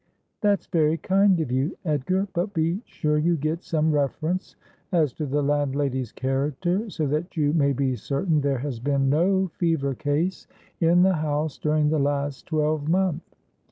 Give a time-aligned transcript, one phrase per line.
[0.41, 2.27] 'That's very kind of you, Edgar.
[2.33, 4.55] But be sure you get some reference
[4.91, 9.11] as to the landlady's character, so that you may be cer tain there has been
[9.11, 10.47] no fever case
[10.79, 13.21] in the house during the last twelvemonth.